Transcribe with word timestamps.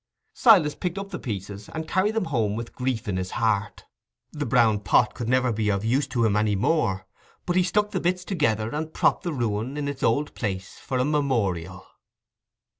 Silas 0.33 0.73
picked 0.73 0.97
up 0.97 1.11
the 1.11 1.19
pieces 1.19 1.69
and 1.69 1.87
carried 1.87 2.15
them 2.15 2.25
home 2.33 2.55
with 2.55 2.73
grief 2.73 3.07
in 3.07 3.17
his 3.17 3.29
heart. 3.37 3.85
The 4.31 4.47
brown 4.47 4.79
pot 4.79 5.13
could 5.13 5.29
never 5.29 5.51
be 5.51 5.69
of 5.69 5.85
use 5.85 6.07
to 6.07 6.25
him 6.25 6.35
any 6.35 6.55
more, 6.55 7.05
but 7.45 7.55
he 7.55 7.61
stuck 7.61 7.91
the 7.91 7.99
bits 7.99 8.25
together 8.25 8.71
and 8.73 8.95
propped 8.95 9.21
the 9.23 9.31
ruin 9.31 9.77
in 9.77 9.87
its 9.87 10.01
old 10.01 10.33
place 10.33 10.79
for 10.79 10.97
a 10.97 11.05
memorial. 11.05 11.85